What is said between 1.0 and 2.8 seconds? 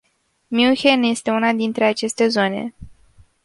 este una dintre aceste zone.